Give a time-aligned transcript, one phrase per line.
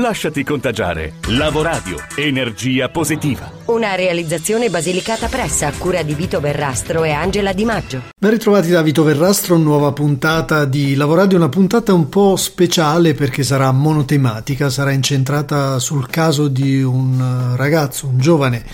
[0.00, 1.16] Lasciati contagiare.
[1.26, 3.52] Lavoradio, energia positiva.
[3.66, 8.02] Una realizzazione basilicata pressa a cura di Vito Verrastro e Angela Di Maggio.
[8.18, 13.42] Ben ritrovati da Vito Verrastro, nuova puntata di Lavoradio, una puntata un po' speciale perché
[13.42, 18.64] sarà monotematica, sarà incentrata sul caso di un ragazzo, un giovane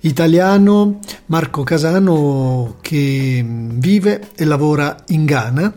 [0.00, 5.74] italiano, Marco Casano, che vive e lavora in Ghana.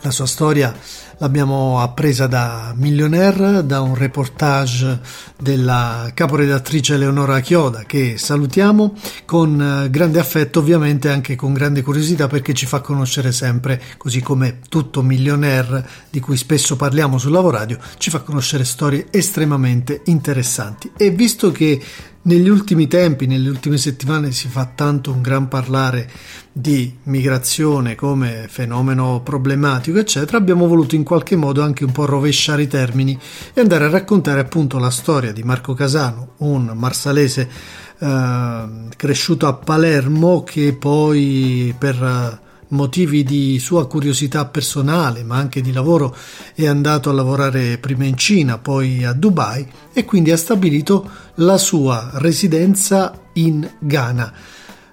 [0.00, 0.74] La sua storia
[1.18, 5.00] l'abbiamo appresa da Millionaire, da un reportage
[5.38, 12.26] della caporedattrice Eleonora Chioda che salutiamo con eh, grande affetto, ovviamente anche con grande curiosità
[12.26, 17.78] perché ci fa conoscere sempre, così come tutto Millionaire di cui spesso parliamo sul Lavoradio,
[17.98, 20.90] ci fa conoscere storie estremamente interessanti.
[20.96, 21.80] E visto che
[22.24, 26.10] negli ultimi tempi, nelle ultime settimane si fa tanto un gran parlare
[26.52, 32.62] di migrazione come fenomeno problematico, eccetera, abbiamo voluto in qualche modo anche un po' rovesciare
[32.62, 33.18] i termini
[33.52, 37.50] e andare a raccontare appunto la storia di Marco Casano, un marsalese
[37.98, 38.64] eh,
[38.96, 46.14] cresciuto a Palermo che poi per motivi di sua curiosità personale, ma anche di lavoro,
[46.54, 51.58] è andato a lavorare prima in Cina, poi a Dubai e quindi ha stabilito la
[51.58, 54.32] sua residenza in Ghana.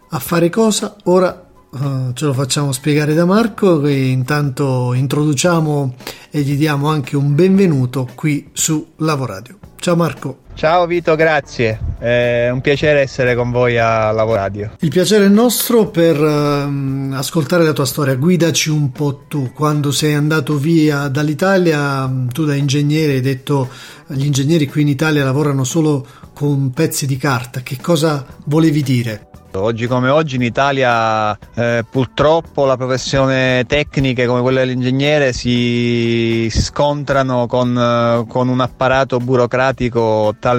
[0.10, 0.96] A fare cosa?
[1.06, 5.96] Ora uh, ce lo facciamo spiegare da Marco e intanto introduciamo
[6.30, 9.58] e gli diamo anche un benvenuto qui su Lavoradio.
[9.78, 10.51] Ciao Marco.
[10.62, 11.80] Ciao Vito, grazie.
[11.98, 14.74] È un piacere essere con voi a Lavoradio.
[14.82, 18.14] Il piacere è nostro per uh, ascoltare la tua storia.
[18.14, 19.54] Guidaci un po' tu.
[19.54, 23.70] Quando sei andato via dall'Italia, tu da ingegnere hai detto
[24.06, 27.62] gli ingegneri qui in Italia lavorano solo con pezzi di carta.
[27.62, 29.30] Che cosa volevi dire?
[29.54, 37.48] Oggi come oggi in Italia eh, purtroppo la professione tecniche come quella dell'ingegnere si scontrano
[37.48, 40.51] con, con, un apparato burocratico talmente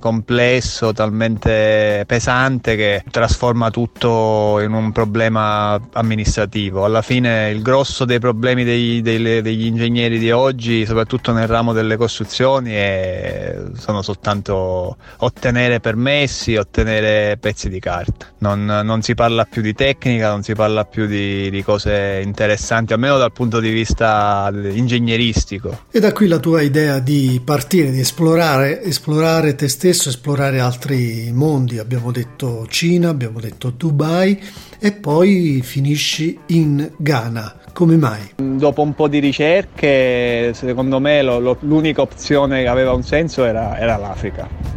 [0.00, 6.84] complesso, talmente pesante che trasforma tutto in un problema amministrativo.
[6.84, 11.72] Alla fine il grosso dei problemi dei, dei, degli ingegneri di oggi, soprattutto nel ramo
[11.72, 18.26] delle costruzioni, è, sono soltanto ottenere permessi, ottenere pezzi di carta.
[18.38, 22.92] Non, non, si parla più di tecnica, non si parla più di, di, cose interessanti,
[22.92, 25.84] almeno dal punto di vista ingegneristico.
[25.90, 31.30] E da qui la tua idea di partire, di esplorare, esplorare te stesso, esplorare altri
[31.32, 31.78] mondi.
[31.78, 34.38] Abbiamo detto Cina, abbiamo detto Dubai
[34.78, 37.60] e poi finisci in Ghana.
[37.72, 38.34] Come mai?
[38.36, 43.44] Dopo un po' di ricerche, secondo me lo, lo, l'unica opzione che aveva un senso
[43.44, 44.74] era, era l'Africa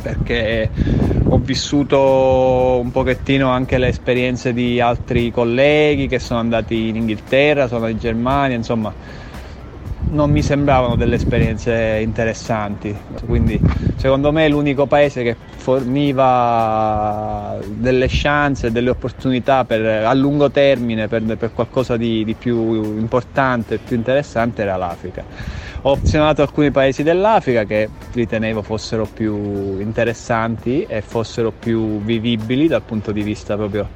[0.00, 0.70] perché
[1.28, 7.66] ho vissuto un pochettino anche le esperienze di altri colleghi che sono andati in Inghilterra,
[7.66, 8.94] sono in Germania, insomma
[10.10, 12.94] non mi sembravano delle esperienze interessanti,
[13.26, 13.60] quindi
[13.96, 21.22] secondo me l'unico paese che forniva delle chance, delle opportunità per, a lungo termine per,
[21.36, 27.64] per qualcosa di, di più importante, più interessante era l'Africa ho opzionato alcuni paesi dell'Africa
[27.64, 33.88] che ritenevo fossero più interessanti e fossero più vivibili dal punto di vista proprio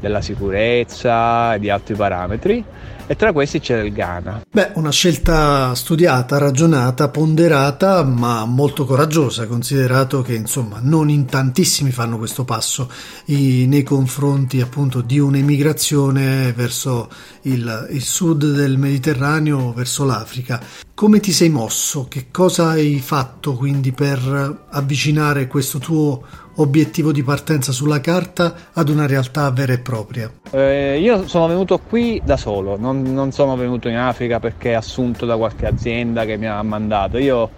[0.00, 2.64] della sicurezza e di altri parametri
[3.10, 4.42] e tra questi c'era il Ghana.
[4.48, 11.90] Beh, una scelta studiata, ragionata, ponderata, ma molto coraggiosa, considerato che insomma non in tantissimi
[11.90, 12.88] fanno questo passo
[13.24, 17.08] i, nei confronti appunto di un'emigrazione verso
[17.42, 20.62] il, il sud del Mediterraneo, verso l'Africa.
[20.94, 22.06] Come ti sei mosso?
[22.08, 26.22] Che cosa hai fatto quindi per avvicinare questo tuo
[26.56, 30.30] obiettivo di partenza sulla carta ad una realtà vera e propria?
[30.50, 35.26] Eh, io sono venuto qui da solo, non, non, sono venuto in Africa perché assunto
[35.26, 37.18] da qualche azienda che mi ha mandato.
[37.18, 37.50] Io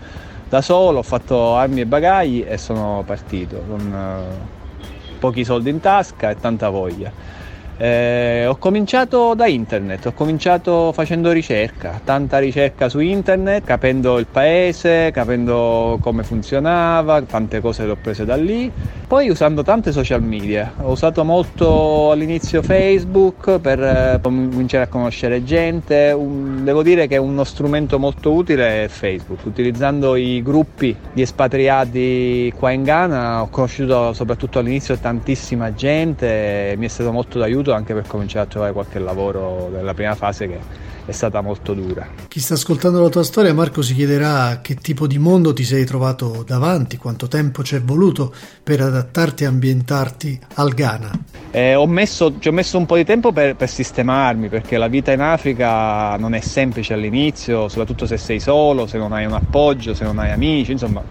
[0.48, 5.80] da solo ho fatto armi e bagagli e sono partito con eh, pochi soldi in
[5.80, 7.40] tasca e tanta voglia.
[7.82, 14.26] Eh, ho cominciato da internet, ho cominciato facendo ricerca, tanta ricerca su internet, capendo il
[14.26, 18.70] paese, capendo come funzionava, tante cose le ho prese da lì.
[19.08, 25.42] Poi usando tante social media, ho usato molto all'inizio Facebook per eh, cominciare a conoscere
[25.42, 31.20] gente, un, devo dire che uno strumento molto utile è Facebook, utilizzando i gruppi di
[31.20, 37.70] espatriati qua in Ghana ho conosciuto soprattutto all'inizio tantissima gente, mi è stato molto d'aiuto
[37.74, 42.06] anche per cominciare a trovare qualche lavoro nella prima fase che è stata molto dura.
[42.28, 45.84] Chi sta ascoltando la tua storia, Marco, si chiederà che tipo di mondo ti sei
[45.84, 48.32] trovato davanti, quanto tempo ci è voluto
[48.62, 51.10] per adattarti e ambientarti al Ghana.
[51.50, 54.88] Eh, ho messo, ci ho messo un po' di tempo per, per, sistemarmi perché la
[54.88, 59.34] vita in Africa non è semplice all'inizio, soprattutto se sei solo, se non hai un
[59.34, 61.02] appoggio, se non hai amici, insomma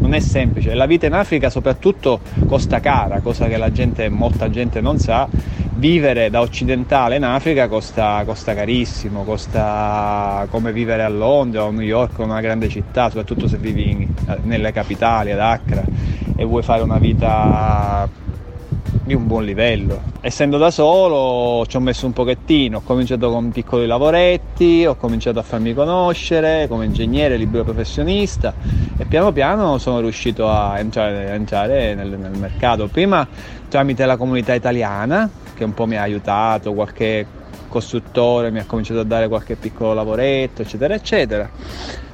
[0.00, 0.74] non è semplice.
[0.74, 5.28] La vita in Africa soprattutto costa cara, cosa che la gente, molta gente non sa.
[5.80, 11.70] Vivere da occidentale in Africa costa, costa carissimo, costa come vivere a Londra o a
[11.70, 14.06] New York o in una grande città, soprattutto se vivi in,
[14.42, 15.82] nelle capitali, ad Accra
[16.36, 18.06] e vuoi fare una vita
[19.02, 20.02] di un buon livello.
[20.20, 25.38] Essendo da solo ci ho messo un pochettino, ho cominciato con piccoli lavoretti, ho cominciato
[25.38, 28.54] a farmi conoscere come ingegnere, libero professionista
[28.96, 32.88] e piano piano sono riuscito a entrare, a entrare nel, nel mercato.
[32.88, 33.26] Prima
[33.68, 37.26] tramite la comunità italiana che un po' mi ha aiutato, qualche
[37.68, 41.50] costruttore mi ha cominciato a dare qualche piccolo lavoretto, eccetera, eccetera.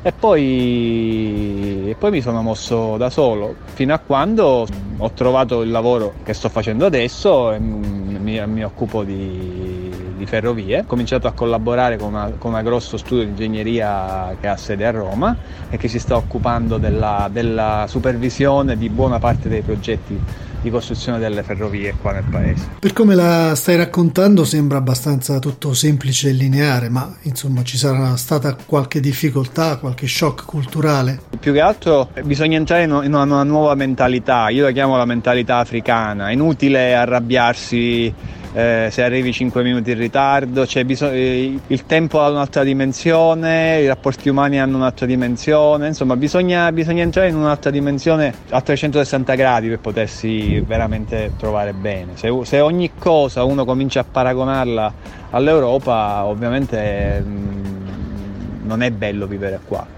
[0.02, 4.64] E poi, e poi mi sono mosso da solo fino a quando
[4.98, 10.80] ho trovato il lavoro che sto facendo adesso e mi, mi occupo di, di, ferrovie.
[10.80, 14.86] Ho cominciato a collaborare con, una, con un grosso studio di ingegneria che ha sede
[14.86, 15.36] a Roma
[15.68, 20.20] e che si sta occupando della, della supervisione di buona parte dei progetti
[20.66, 22.70] di costruzione delle ferrovie qua nel paese.
[22.80, 28.16] Per come la stai raccontando sembra abbastanza tutto semplice e lineare, ma insomma ci sarà
[28.16, 31.20] stata qualche difficoltà, qualche shock culturale?
[31.38, 36.28] Più che altro bisogna entrare in una nuova mentalità, io la chiamo la mentalità africana,
[36.28, 38.12] è inutile arrabbiarsi
[38.52, 43.86] eh, se arrivi 5 minuti in ritardo, bisog- eh, il tempo ha un'altra dimensione, i
[43.86, 49.68] rapporti umani hanno un'altra dimensione, insomma bisogna, bisogna entrare in un'altra dimensione a 360 gradi
[49.68, 52.12] per potersi veramente trovare bene.
[52.14, 54.92] Se, se ogni cosa uno comincia a paragonarla
[55.30, 59.95] all'Europa, ovviamente mh, mm, non è bello vivere qua.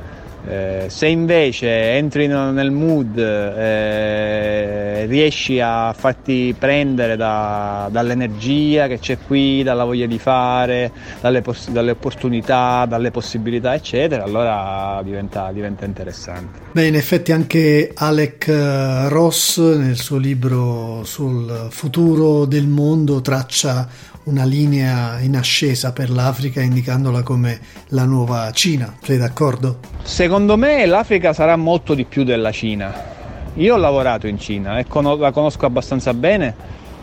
[0.49, 9.19] Eh, se invece entri nel mood, eh, riesci a farti prendere da, dall'energia che c'è
[9.27, 10.91] qui, dalla voglia di fare,
[11.21, 16.61] dalle, poss- dalle opportunità, dalle possibilità, eccetera, allora diventa, diventa interessante.
[16.73, 23.87] Beh, in effetti anche Alec eh, Ross nel suo libro sul futuro del mondo traccia
[24.29, 27.59] una linea in ascesa per l'Africa indicandola come
[27.89, 28.95] la nuova Cina.
[29.03, 29.79] Sei d'accordo?
[30.03, 33.17] Secondo me l'Africa sarà molto di più della Cina.
[33.55, 36.55] Io ho lavorato in Cina e la conosco abbastanza bene,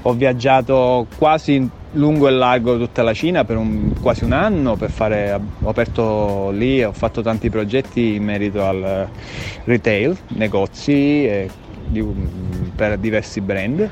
[0.04, 5.34] ho viaggiato quasi lungo e largo tutta la Cina per un, quasi un anno, fare,
[5.34, 9.08] ho aperto lì, ho fatto tanti progetti in merito al
[9.64, 11.50] retail, negozi
[11.88, 12.06] di,
[12.76, 13.90] per diversi brand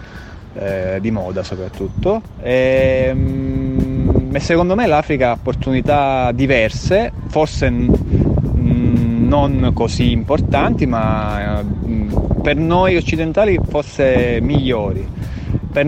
[0.56, 2.22] eh, di moda soprattutto.
[2.42, 11.64] E, mm, e, secondo me l'Africa ha opportunità diverse, forse mm, non così importanti, ma
[11.64, 12.12] mm,
[12.42, 15.22] per noi occidentali forse migliori.
[15.72, 15.88] Per,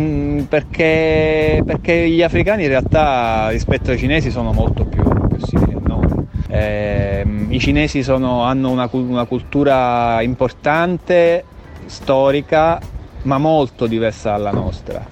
[0.50, 5.80] perché, perché, gli africani in realtà rispetto ai cinesi sono molto più, più simili a
[5.84, 6.08] noi.
[6.48, 11.44] Eh, I cinesi sono, hanno una, una cultura importante,
[11.86, 12.80] storica,
[13.26, 15.06] ma molto diversa dalla nostra.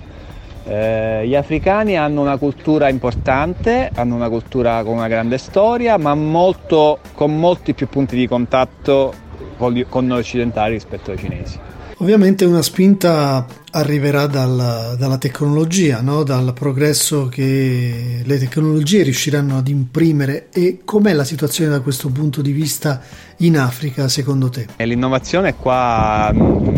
[0.65, 6.15] Eh, gli africani hanno una cultura importante, hanno una cultura con una grande storia, ma
[6.15, 9.13] molto, con molti più punti di contatto
[9.57, 11.59] con, con noi occidentali rispetto ai cinesi.
[12.03, 16.23] Ovviamente una spinta arriverà dal, dalla tecnologia, no?
[16.23, 22.41] dal progresso che le tecnologie riusciranno ad imprimere e com'è la situazione da questo punto
[22.41, 22.99] di vista
[23.37, 24.67] in Africa secondo te?
[24.79, 26.29] L'innovazione qua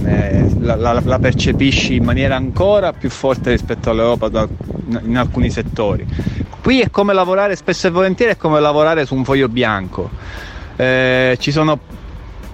[0.05, 4.47] eh, la, la, la, percepisci in maniera ancora più forte rispetto all'Europa da,
[5.01, 6.05] in alcuni settori.
[6.61, 10.07] Qui è come lavorare spesso e volentieri, è come lavorare su un foglio bianco.
[10.75, 11.79] Eh, ci sono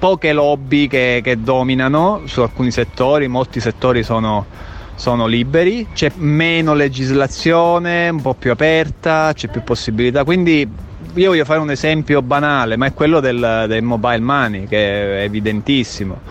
[0.01, 4.47] poche lobby che, che, dominano su alcuni settori, molti settori sono,
[4.95, 10.67] sono liberi, c'è meno legislazione, un po' più aperta, c'è più possibilità, quindi
[11.13, 15.23] io voglio fare un esempio banale, ma è quello del, del, mobile money, che è
[15.25, 16.21] evidentissimo.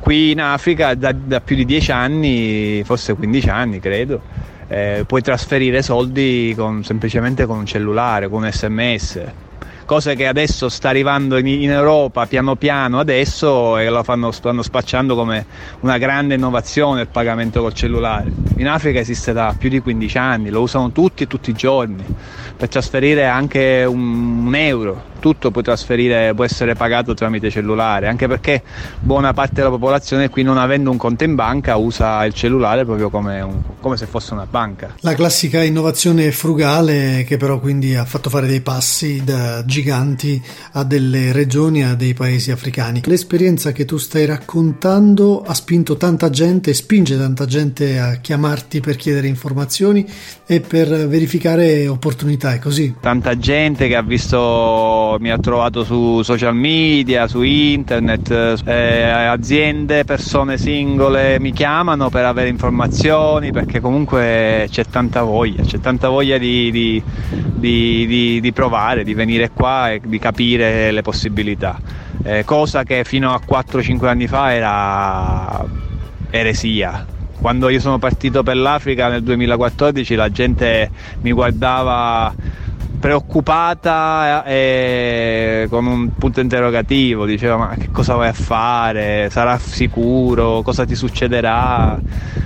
[0.00, 4.22] Qui in Africa da, da più di 10 anni, forse 15 anni credo,
[4.66, 9.20] eh, puoi trasferire soldi con, semplicemente con un cellulare, con un sms
[9.90, 14.62] cose che adesso sta arrivando in, in Europa piano piano adesso e lo fanno, stanno
[14.62, 15.44] spacciando come
[15.80, 18.30] una grande innovazione il pagamento col cellulare.
[18.58, 22.04] In Africa esiste da più di 15 anni, lo usano tutti e tutti i giorni
[22.56, 28.62] per trasferire anche un, un euro tutto può, può essere pagato tramite cellulare, anche perché
[28.98, 33.10] buona parte della popolazione qui non avendo un conto in banca usa il cellulare proprio
[33.10, 34.94] come, un, come se fosse una banca.
[35.00, 40.84] La classica innovazione frugale che però quindi ha fatto fare dei passi da giganti a
[40.84, 43.02] delle regioni, a dei paesi africani.
[43.04, 48.96] L'esperienza che tu stai raccontando ha spinto tanta gente, spinge tanta gente a chiamarti per
[48.96, 50.06] chiedere informazioni
[50.46, 52.94] e per verificare opportunità, è così?
[53.00, 60.04] Tanta gente che ha visto mi ha trovato su social media, su internet, eh, aziende,
[60.04, 66.38] persone singole mi chiamano per avere informazioni perché comunque c'è tanta voglia, c'è tanta voglia
[66.38, 67.02] di, di,
[67.56, 71.80] di, di provare, di venire qua e di capire le possibilità.
[72.22, 75.64] Eh, cosa che fino a 4-5 anni fa era
[76.30, 77.06] eresia
[77.40, 80.90] quando io sono partito per l'Africa nel 2014 la gente
[81.22, 82.32] mi guardava
[83.00, 90.60] preoccupata e con un punto interrogativo, diceva ma che cosa vai a fare, sarà sicuro,
[90.62, 91.98] cosa ti succederà?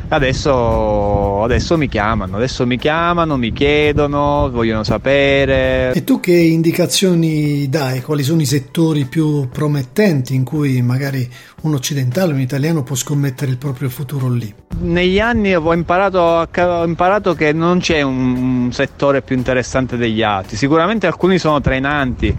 [0.07, 5.93] Adesso, adesso mi chiamano, adesso mi chiamano, mi chiedono, vogliono sapere.
[5.93, 8.01] E tu che indicazioni dai?
[8.01, 11.29] Quali sono i settori più promettenti in cui magari
[11.63, 14.55] un occidentale, un italiano può scommettere il proprio futuro lì?
[14.77, 20.44] Negli anni ho imparato, ho imparato che non c'è un settore più interessante degli altri,
[20.47, 22.35] sicuramente alcuni sono trainanti,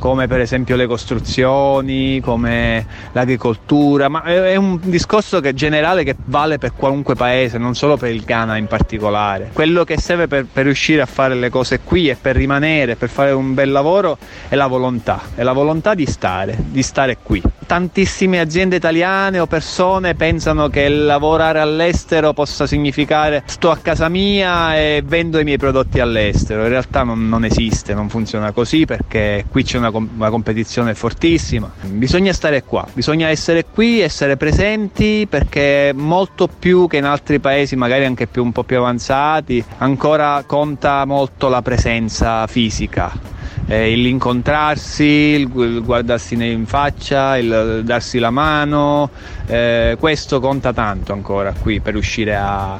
[0.00, 6.58] come per esempio le costruzioni, come l'agricoltura, ma è un discorso che generale che vale
[6.58, 9.50] per qualunque paese, non solo per il Ghana in particolare.
[9.52, 13.10] Quello che serve per, per riuscire a fare le cose qui e per rimanere, per
[13.10, 14.16] fare un bel lavoro,
[14.48, 17.42] è la volontà, è la volontà di stare, di stare qui.
[17.66, 24.76] Tantissime aziende italiane o persone pensano che lavorare all'estero possa significare sto a casa mia
[24.76, 26.62] e vendo i miei prodotti all'estero.
[26.62, 31.70] In realtà non, non esiste, non funziona così perché qui c'è una, una competizione fortissima.
[31.82, 37.76] Bisogna stare qua, bisogna essere qui, essere presenti perché molto più che in altri paesi,
[37.76, 43.38] magari anche più, un po' più avanzati, ancora conta molto la presenza fisica
[43.70, 49.10] eh, l'incontrarsi, il guardarsi in faccia, il darsi la mano,
[49.46, 52.78] eh, questo conta tanto ancora qui per riuscire a,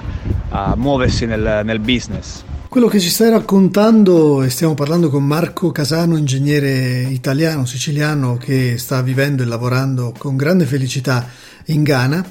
[0.48, 2.42] a muoversi nel, nel business.
[2.70, 8.78] Quello che ci stai raccontando, e stiamo parlando con Marco Casano, ingegnere italiano, siciliano, che
[8.78, 11.26] sta vivendo e lavorando con grande felicità
[11.64, 12.24] in Ghana,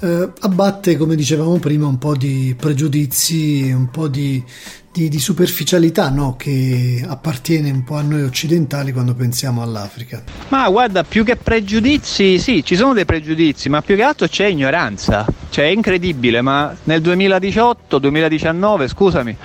[0.00, 4.42] eh, abbatte, come dicevamo prima, un po' di pregiudizi, un po' di,
[4.90, 6.34] di, di superficialità no?
[6.36, 10.24] che appartiene un po' a noi occidentali quando pensiamo all'Africa.
[10.48, 14.46] Ma guarda, più che pregiudizi, sì, ci sono dei pregiudizi, ma più che altro c'è
[14.46, 15.24] ignoranza.
[15.50, 19.36] Cioè è incredibile, ma nel 2018, 2019, scusami,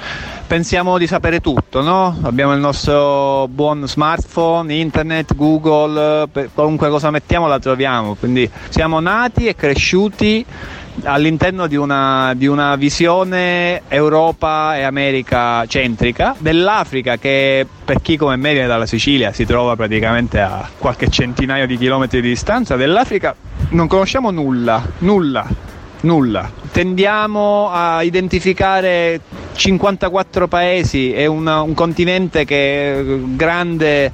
[0.50, 2.18] pensiamo di sapere tutto, no?
[2.24, 9.46] Abbiamo il nostro buon smartphone, internet, Google, qualunque cosa mettiamo la troviamo, quindi siamo nati
[9.46, 10.44] e cresciuti
[11.04, 18.36] all'interno di una, di una, visione Europa e America centrica dell'Africa che per chi come
[18.36, 23.36] me viene dalla Sicilia si trova praticamente a qualche centinaio di chilometri di distanza dell'Africa
[23.70, 25.48] non conosciamo nulla, nulla,
[26.02, 26.52] nulla.
[26.72, 29.22] Tendiamo a identificare
[29.60, 33.04] 54 paesi e una, un continente che è
[33.36, 34.10] grande,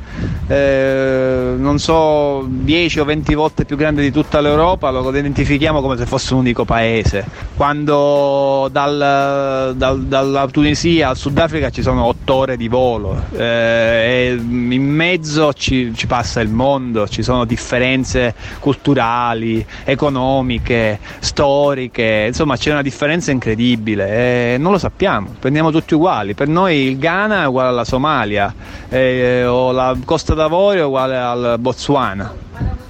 [0.48, 5.98] eh, non so, 10 o 20 volte più grande di tutta l'Europa, lo identifichiamo come
[5.98, 7.24] se fosse un unico paese.
[7.56, 14.84] Quando dal, dal, dalla Tunisia al Sudafrica ci sono 8 ore di volo eh, in
[14.84, 22.82] mezzo ci, ci passa il mondo, ci sono differenze culturali, economiche, storiche, insomma c'è una
[22.82, 26.34] differenza incredibile e non lo sappiamo prendiamo tutti uguali.
[26.34, 28.54] Per noi il Ghana è uguale alla Somalia
[28.90, 32.34] eh, o la Costa d'Avorio è uguale al Botswana.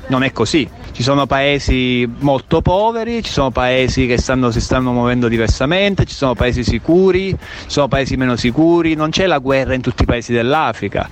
[0.08, 0.70] Non è così.
[0.92, 6.16] Ci sono paesi molto poveri, ci sono paesi che stanno, si stanno muovendo diversamente, ci
[6.16, 7.38] sono paesi sicuri, ci
[7.68, 11.10] sono paesi meno sicuri, non c'è la guerra in tutti i paesi dell'Africa.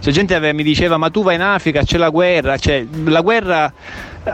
[0.00, 3.70] Se gente mi diceva ma tu vai in Africa, c'è la guerra, cioè, la guerra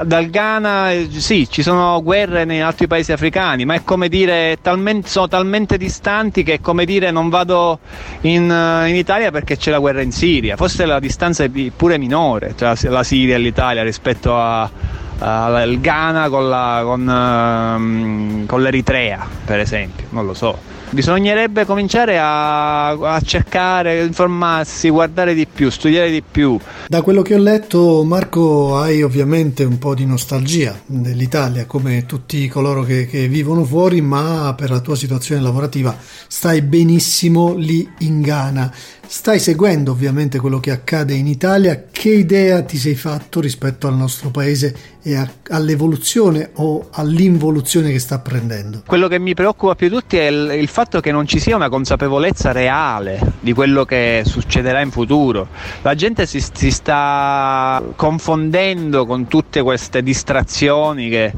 [0.05, 5.09] dal Ghana sì, ci sono guerre nei altri paesi africani, ma è come dire talmente,
[5.09, 7.81] sono talmente distanti che è come dire non vado
[8.23, 10.57] in, in Italia perché c'è la guerra in Siria.
[10.57, 16.49] Forse la distanza è pure minore tra la Siria e l'Italia rispetto al Ghana con,
[16.49, 20.75] la, con, um, con l'Eritrea, per esempio, non lo so.
[20.97, 26.59] Bisognerebbe cominciare a, a cercare, informarsi, guardare di più, studiare di più.
[26.88, 32.49] Da quello che ho letto, Marco, hai ovviamente un po' di nostalgia dell'Italia, come tutti
[32.49, 35.95] coloro che, che vivono fuori, ma per la tua situazione lavorativa
[36.29, 38.73] stai benissimo lì in Ghana.
[39.09, 43.95] Stai seguendo ovviamente quello che accade in Italia, che idea ti sei fatto rispetto al
[43.95, 48.83] nostro paese e a, all'evoluzione o all'involuzione che sta prendendo?
[48.85, 51.55] Quello che mi preoccupa più di tutti è il, il fatto che non ci sia
[51.55, 55.47] una consapevolezza reale di quello che succederà in futuro.
[55.83, 61.33] La gente si, si sta confondendo con tutte queste distrazioni che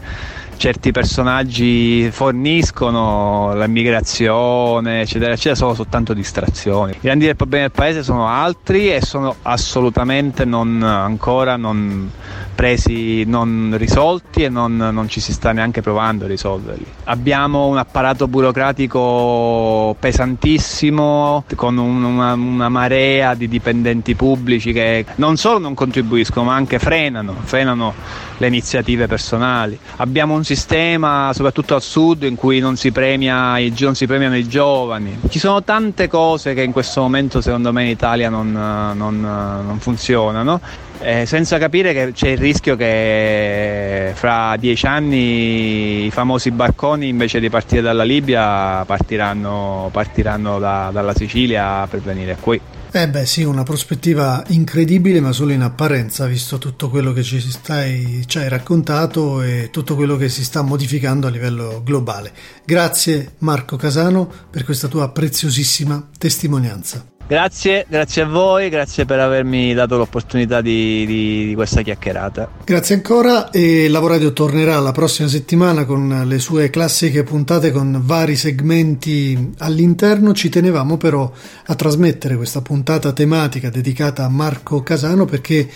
[0.58, 6.92] certi personaggi forniscono, l'immigrazione, eccetera, eccetera, sono soltanto distrazioni.
[6.92, 12.10] I grandi problemi del paese sono altri e sono assolutamente non, ancora non
[12.58, 16.86] presi, non risolti e non, non ci si sta neanche provando a risolverli.
[17.04, 25.36] Abbiamo un apparato burocratico pesantissimo con un, una, una marea di dipendenti pubblici che non
[25.36, 27.94] solo non contribuiscono ma anche frenano, frenano
[28.38, 29.78] le iniziative personali.
[29.98, 34.48] Abbiamo un sistema, soprattutto al sud, in cui non si, premia, non si premiano i
[34.48, 35.16] giovani.
[35.28, 39.78] Ci sono tante cose che in questo momento secondo me in Italia non, non, non
[39.78, 40.60] funzionano.
[41.00, 47.38] Eh, senza capire che c'è il rischio che fra dieci anni i famosi barconi invece
[47.38, 52.60] di partire dalla Libia partiranno, partiranno da, dalla Sicilia per venire qui.
[52.90, 57.38] Eh beh sì, una prospettiva incredibile ma solo in apparenza, visto tutto quello che ci,
[57.38, 62.32] stai, ci hai raccontato e tutto quello che si sta modificando a livello globale.
[62.64, 67.17] Grazie Marco Casano per questa tua preziosissima testimonianza.
[67.28, 72.48] Grazie, grazie a voi, grazie per avermi dato l'opportunità di, di, di, questa chiacchierata.
[72.64, 78.34] Grazie ancora e Lavoradio tornerà la prossima settimana con le sue classiche puntate con vari
[78.34, 80.32] segmenti all'interno.
[80.32, 81.30] Ci tenevamo però
[81.66, 85.68] a trasmettere questa puntata tematica dedicata a Marco Casano perché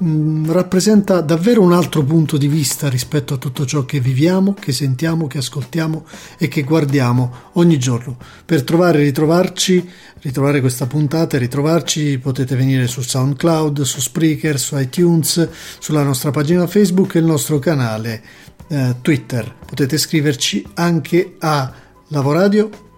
[0.00, 4.72] mh, rappresenta davvero un altro punto di vista rispetto a tutto ciò che viviamo, che
[4.72, 6.04] sentiamo, che ascoltiamo
[6.38, 8.16] e che guardiamo ogni giorno.
[8.44, 9.88] Per trovare e ritrovarci,
[10.20, 16.30] ritrovare questa puntata e ritrovarci potete venire su SoundCloud, su Spreaker, su iTunes, sulla nostra
[16.30, 18.22] pagina Facebook e il nostro canale
[18.68, 19.54] eh, Twitter.
[19.66, 21.72] Potete scriverci anche a
[22.08, 22.88] lavoradio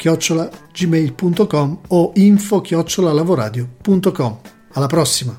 [0.73, 2.62] gmail.com o info
[2.97, 4.38] lavoradio.com.
[4.74, 5.38] Alla prossima!